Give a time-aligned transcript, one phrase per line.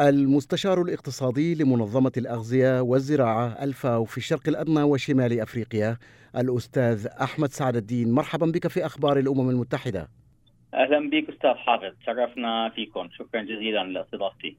[0.00, 5.96] المستشار الاقتصادي لمنظمة الأغذية والزراعة الفاو في الشرق الأدنى وشمال أفريقيا
[6.36, 8.12] الأستاذ أحمد سعد الدين.
[8.12, 10.08] مرحبا بك في أخبار الأمم المتحدة.
[10.74, 13.08] أهلا بك أستاذ حافظ شرفنا فيكم.
[13.18, 14.56] شكرا جزيلا لأستضافتي.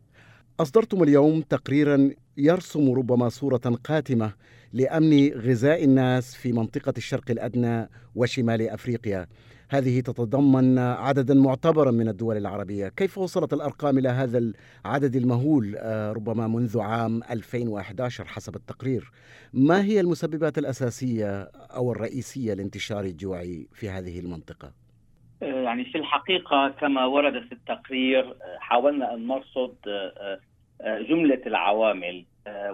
[0.60, 4.34] أصدرتم اليوم تقريرا يرسم ربما صورة قاتمة
[4.74, 9.28] لأمن غذاء الناس في منطقة الشرق الأدنى وشمال أفريقيا.
[9.70, 12.88] هذه تتضمن عددا معتبرا من الدول العربية.
[12.88, 14.38] كيف وصلت الأرقام إلى هذا
[14.86, 19.12] العدد المهول آه، ربما منذ عام 2011 حسب التقرير؟
[19.54, 24.85] ما هي المسببات الأساسية أو الرئيسية لانتشار الجوع في هذه المنطقة؟
[25.44, 29.76] آه، يعني في الحقيقة كما ورد في التقرير آه، حاولنا أن نرصد
[30.82, 32.26] جملة العوامل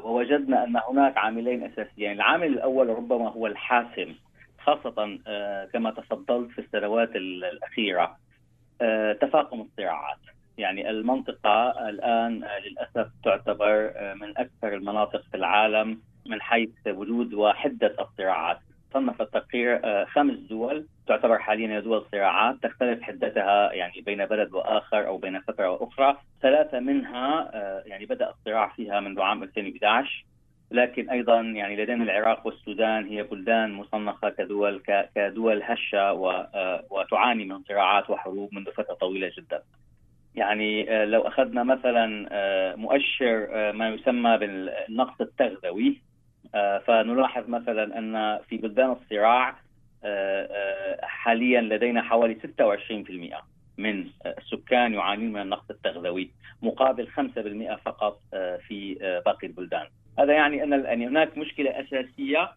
[0.04, 2.12] ووجدنا أن هناك عاملين أساسيين.
[2.12, 4.16] العامل الأول ربما هو الحاسم
[4.66, 8.18] خاصة آه، كما تفضلت في السنوات الأخيرة
[8.82, 10.18] آه، تفاقم الصراعات.
[10.58, 17.96] يعني المنطقة الآن آه، للأسف تعتبر من أكثر المناطق في العالم من حيث وجود وحدة
[18.00, 18.60] الصراعات.
[18.94, 25.18] صنف التقرير خمس دول تعتبر حاليا دول صراعات تختلف حدتها يعني بين بلد وآخر أو
[25.18, 27.52] بين فترة وأخرى، ثلاثة منها
[27.86, 30.26] يعني بدأ الصراع فيها منذ عام 2011
[30.72, 34.82] لكن أيضا يعني لدينا العراق والسودان هي بلدان مصنفة كدول
[35.16, 39.62] كدول هشة آه، وتعاني من صراعات وحروب منذ فترة طويلة جدا.
[40.36, 46.02] يعني آه، لو أخذنا مثلا آه، مؤشر ما يسمى بالنقص التغذوي
[46.88, 49.56] فنلاحظ مثلا أن في بلدان الصراع
[51.04, 53.44] حاليا لدينا حوالي 26%
[53.78, 54.08] من
[54.38, 58.20] السكان يعانون من النقص التغذوي مقابل 5% فقط
[58.68, 59.88] في باقي البلدان.
[60.20, 62.52] هذا يعني أن يعني هناك مشكلة أساسية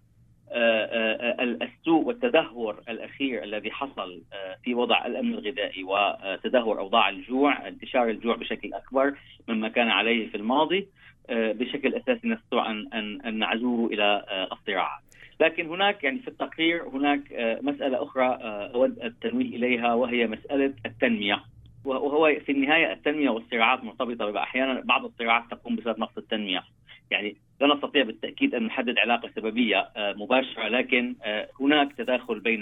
[0.53, 7.69] آه، آه، السوء والتدهور الأخير الذي حصل آه، في وضع الأمن الغذائي وتدهور أوضاع الجوع،
[7.69, 9.15] انتشار الجوع بشكل أكبر
[9.48, 10.89] مما كان عليه في الماضي
[11.30, 15.00] بشكل أساسي نستطيع ان ان أن نعزوه إلى الصراع.
[15.41, 17.20] لكن هناك يعني في التقرير هناك
[17.62, 18.26] مسألة أخرى
[18.75, 21.43] أود التنويه إليها وهي مسألة التنمية.
[21.84, 26.62] وهو في النهاية التنمية والصراعات مرتبطة أحيانا بعض الصراعات تقوم بسبب نقص التنمية.
[27.10, 32.60] يعني لا نستطيع بالتأكيد أن نحدد علاقة سببية آه، مباشرة لكن آه، هناك تداخل بين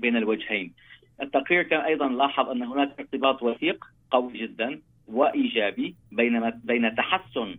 [0.00, 0.72] بين الوجهين.
[1.22, 7.58] التقرير كان أيضا لاحظ أن هناك ارتباط وثيق قوي جدا وإيجابي بين بين تحسن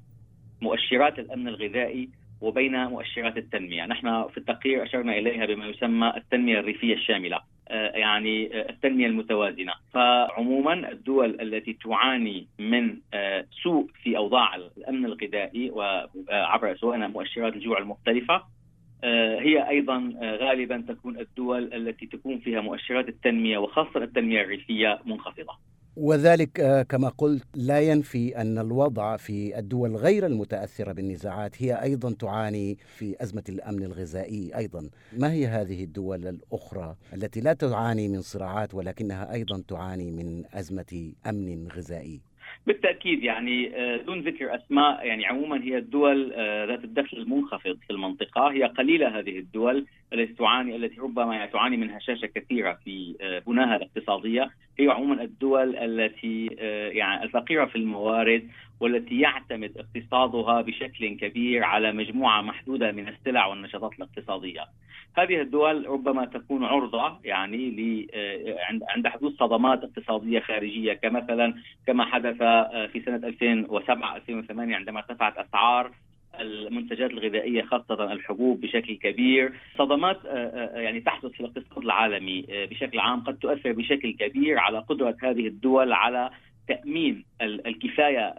[0.62, 2.10] مؤشرات الأمن الغذائي
[2.42, 7.40] وبين مؤشرات التنمية، نحن في التقرير أشرنا إليها بما يسمى التنمية الريفية الشاملة.
[7.72, 15.06] آه، يعني آه، التنمية المتوازنة، فعموما الدول التي تعاني من آه، سوء في أوضاع الأمن
[15.06, 18.60] الغذائي وعبر سواء مؤشرات الجوع المختلفة
[19.40, 25.54] هي أيضا غالبا تكون الدول التي تكون فيها مؤشرات التنمية وخاصة التنمية الريفية منخفضة.
[25.95, 32.13] وذلك آه، كما قلت لا ينفي أن الوضع في الدول غير المتأثرة بالنزاعات هي أيضا
[32.13, 38.22] تعاني في أزمة الأمن الغذائي أيضا، ما هي هذه الدول الأخرى التي لا تعاني من
[38.22, 42.21] صراعات ولكنها أيضا تعاني من أزمة أمن غذائي؟
[42.67, 47.89] بالتأكيد يعني آه، دون ذكر أسماء يعني عموما هي الدول آه، ذات الدخل المنخفض في
[47.89, 53.40] المنطقة هي قليلة هذه الدول التي تعاني التي ربما تعاني من هشاشه كثيرة في آه،
[53.40, 54.50] بناها الاقتصادية
[54.80, 56.46] هي عموما الدول التي
[56.92, 58.50] يعني الفقيرة في الموارد
[58.80, 64.66] والتي يعتمد اقتصادها بشكل كبير على مجموعة محدودة من السلع والنشاطات الاقتصادية.
[65.18, 68.08] هذه الدول ربما تكون عرضة يعني
[68.96, 71.53] عند حدوث صدمات اقتصادية خارجية كمثلا
[71.88, 75.92] كما حدث آه، في سنة 2007 2008 عندما ارتفعت أسعار
[76.41, 83.00] المنتجات الغذائية خاصة الحبوب بشكل كبير، صدمات آه، آه، يعني تحدث في الاقتصاد العالمي بشكل
[83.00, 86.29] عام قد تؤثر بشكل كبير على قدرة هذه الدول على
[86.67, 88.35] تأمين الكفاية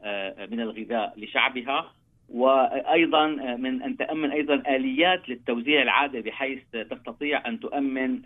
[0.51, 1.93] من الغذاء لشعبها
[2.29, 8.21] وأيضا من أن تأمن أيضا آليات للتوزيع العادل بحيث تستطيع أن تؤمن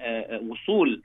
[0.48, 1.02] وصول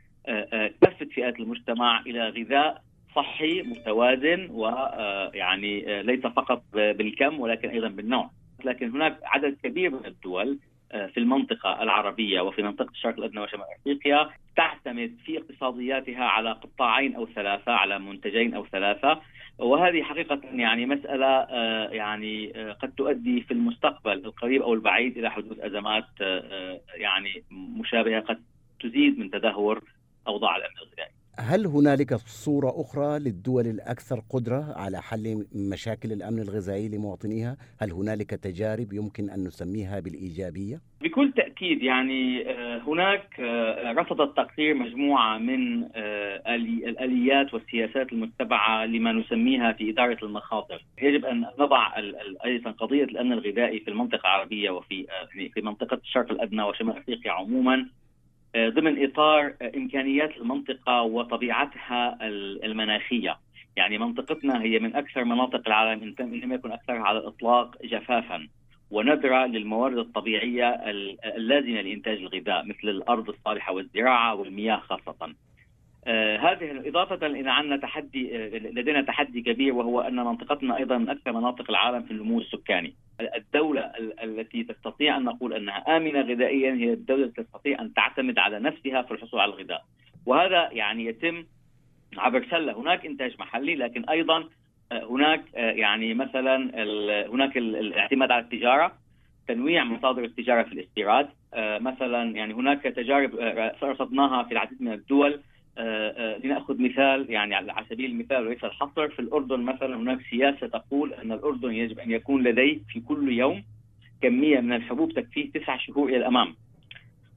[0.81, 2.81] كافة فئات المجتمع إلى غذاء
[3.15, 8.29] صحي متوازن ويعني ليس فقط بالكم ولكن أيضا بالنوع.
[8.65, 10.59] لكن هناك عدد كبير من الدول
[10.89, 17.27] في المنطقة العربية وفي منطقة الشرق الأدنى وشمال أفريقيا تعتمد في اقتصادياتها على قطاعين أو
[17.27, 19.21] ثلاثة على منتجين أو ثلاثة.
[19.59, 25.31] وهذه حقيقة يعني مسألة آه، يعني آه، قد تؤدي في المستقبل القريب أو البعيد إلى
[25.31, 28.43] حدوث أزمات آه، يعني مشابهة قد
[28.79, 29.83] تزيد من تدهور
[30.27, 31.18] أوضاع الأمن الغذائي.
[31.41, 38.29] هل هنالك صورة أخرى للدول الأكثر قدرة على حل مشاكل الأمن الغذائي لمواطنيها؟ هل هنالك
[38.29, 42.43] تجارب يمكن أن نسميها بالإيجابية؟ بكل تأكيد يعني
[42.87, 43.39] هناك
[43.97, 45.83] رفض التقرير مجموعة من
[46.87, 51.93] الآليات والسياسات المتبعة لما نسميها في إدارة المخاطر، يجب أن نضع
[52.45, 55.07] أيضا قضية الأمن الغذائي في المنطقة العربية وفي
[55.53, 57.85] في منطقة الشرق الأدنى وشمال أفريقيا عموما
[58.57, 62.17] ضمن إطار إمكانيات المنطقة وطبيعتها
[62.65, 63.37] المناخية.
[63.75, 68.47] يعني منطقتنا هي من أكثر مناطق العالم إن لم يكن أكثرها على الإطلاق جفافا
[68.91, 70.69] وندرة للموارد الطبيعية
[71.25, 75.48] اللازمة لإنتاج الغذاء مثل الأرض الصالحة والزراعة والمياه خاصة آه
[76.39, 81.31] هذه إضافة إلى عندنا تحدي آه لدينا تحدي كبير وهو أن منطقتنا أيضا من أكثر
[81.31, 82.93] مناطق العالم في النمو السكاني.
[83.35, 83.91] الدولة
[84.23, 89.01] التي تستطيع أن نقول أنها آمنة غذائيا هي الدولة التي تستطيع أن تعتمد على نفسها
[89.01, 89.85] في الحصول على الغذاء.
[90.25, 91.43] وهذا يعني يتم
[92.17, 92.79] عبر سلة.
[92.79, 94.49] هناك إنتاج محلي لكن أيضا
[94.91, 96.55] هناك يعني مثلا
[97.27, 98.91] هناك الاعتماد على التجارة
[99.47, 101.29] تنويع مصادر التجارة في الاستيراد.
[101.57, 103.35] مثلا يعني هناك تجارب
[103.83, 105.39] رصدناها في العديد من الدول.
[106.43, 111.31] لنأخذ مثال يعني على سبيل المثال وليس الحصر في الأردن مثلا هناك سياسة تقول أن
[111.31, 113.63] الأردن يجب أن يكون لديه في كل يوم
[114.21, 116.55] كمية من الحبوب تكفيه تسع شهور إلى الأمام.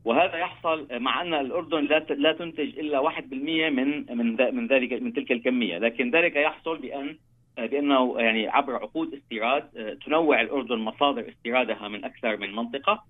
[0.05, 5.13] وهذا يحصل مع أن الأردن لا لا تنتج إلا 1% من من من ذلك من
[5.13, 7.17] تلك الكمية، لكن ذلك يحصل بأن
[7.59, 13.05] بأنه يعني عبر عقود استيراد تنوع الأردن مصادر استيرادها من أكثر من منطقة.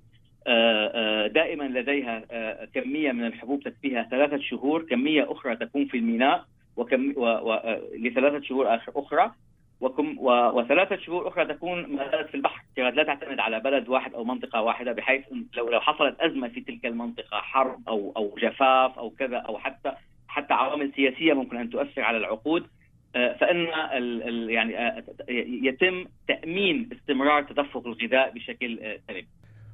[1.28, 2.22] دائما لديها
[2.74, 6.44] كمية من الحبوب تكفيها ثلاثة شهور، كمية أخرى تكون في الميناء
[6.76, 7.24] وكم و...
[7.24, 7.78] و...
[7.98, 9.32] لثلاثة شهور أخرى
[9.80, 10.30] وكم و...
[10.58, 11.98] وثلاثة شهور أخرى تكون
[12.30, 15.22] في البحر، لا تعتمد على بلد واحد أو منطقة واحدة بحيث
[15.56, 19.92] لو لو حصلت أزمة في تلك المنطقة حرب أو أو جفاف أو كذا أو حتى
[20.28, 22.66] حتى عوامل سياسية ممكن أن تؤثر على العقود
[23.14, 25.02] فإن ال ال يعني
[25.66, 29.26] يتم تأمين استمرار تدفق الغذاء بشكل سليم.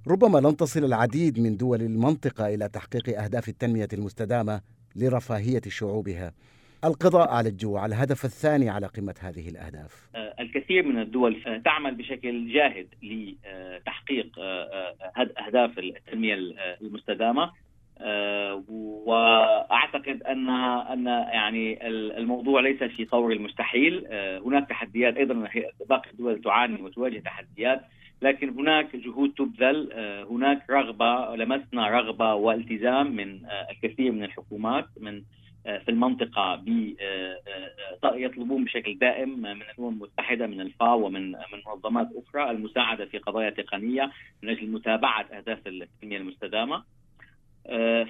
[0.06, 4.60] ربما لن تصل العديد من دول المنطقة إلى تحقيق أهداف التنمية المستدامة
[4.96, 6.32] لرفاهية شعوبها.
[6.84, 10.08] القضاء على الجوع الهدف الثاني على قمة هذه الأهداف.
[10.40, 14.38] الكثير من الدول تعمل بشكل جاهد لتحقيق
[15.46, 16.34] أهداف التنمية
[16.82, 17.50] المستدامة
[19.06, 21.86] وأعتقد ان أن يعني
[22.18, 24.06] الموضوع ليس في طور المستحيل
[24.46, 25.48] هناك تحديات أيضا
[25.88, 27.80] باقي الدول تعاني وتواجه تحديات
[28.22, 29.92] لكن هناك جهود تبذل
[30.30, 35.22] هناك رغبة لمسنا رغبة والتزام من الكثير من الحكومات من
[35.64, 36.64] في المنطقة
[38.04, 43.50] يطلبون بشكل دائم من الأمم المتحدة من الفاو ومن من منظمات أخرى المساعدة في قضايا
[43.50, 44.10] تقنية
[44.42, 46.82] من أجل متابعة أهداف التنمية المستدامة.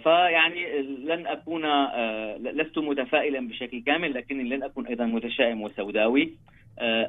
[0.02, 1.62] فيعني لن أكون
[2.36, 6.32] لست متفائلا بشكل كامل لكني لن أكون أيضا متشائم وسوداوي.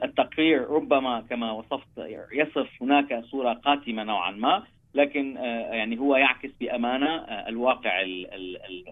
[0.04, 1.88] التقرير ربما كما وصفت
[2.34, 4.64] يصف هناك صورة قاتمة نوعا ما
[4.94, 5.36] لكن
[5.72, 7.16] يعني هو يعكس بأمانة
[7.48, 7.92] الواقع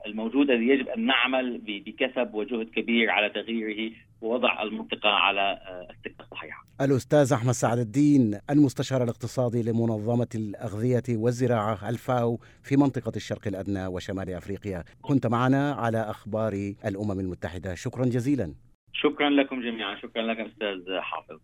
[0.06, 5.60] الموجود الذي يجب أن نعمل بكسب وجهد كبير على تغييره ووضع المنطقة على
[5.90, 6.64] السكه الصحيحة.
[6.82, 14.30] الأستاذ أحمد سعد الدين المستشار الاقتصادي لمنظمة الأغذية والزراعة الفاو في منطقة الشرق الأدنى وشمال
[14.30, 16.54] أفريقيا، كنت معنا على أخبار
[16.86, 18.54] الأمم المتحدة، شكرا جزيلا.
[19.02, 21.40] شكرا لكم جميعا، شكرا لك أستاذ حافظ.